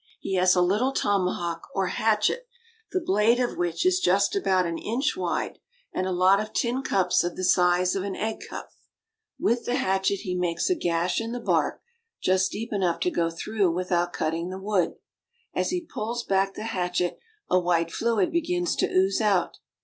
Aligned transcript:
He 0.19 0.33
has 0.33 0.55
a 0.55 0.63
little 0.63 0.91
tomahawk, 0.93 1.67
or 1.75 1.85
hatchet, 1.89 2.47
the 2.91 2.99
blade 2.99 3.39
of 3.39 3.55
which 3.55 3.85
is 3.85 3.99
just 3.99 4.35
about 4.35 4.65
an 4.65 4.79
inch 4.79 5.15
wide, 5.15 5.59
and 5.93 6.07
a 6.07 6.11
lot 6.11 6.39
of 6.39 6.53
tin 6.53 6.81
cups 6.81 7.23
of 7.23 7.35
the 7.35 7.43
size 7.43 7.95
of 7.95 8.01
an 8.01 8.15
egg 8.15 8.41
cup. 8.49 8.71
With 9.39 9.65
the 9.65 9.75
hatchet 9.75 10.21
he 10.21 10.33
makes 10.33 10.71
a 10.71 10.75
gash 10.75 11.21
in 11.21 11.33
the 11.33 11.39
bark, 11.39 11.83
just 12.19 12.51
deep 12.51 12.73
enough 12.73 12.99
to 13.01 13.11
go 13.11 13.29
through 13.29 13.69
without 13.75 14.11
cutting 14.11 14.49
the 14.49 14.57
wood. 14.57 14.95
As 15.53 15.69
he 15.69 15.81
pulls 15.85 16.23
back 16.23 16.55
the 16.55 16.63
hatchet 16.63 17.19
a 17.47 17.59
white 17.59 17.91
fluid 17.91 18.31
begins 18.31 18.75
to 18.77 18.89
ooze 18.89 19.21
out. 19.21 19.59